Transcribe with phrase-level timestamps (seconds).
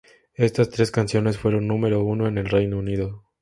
[0.33, 3.23] Estas tres canciones fueron número uno en el Reino Unido.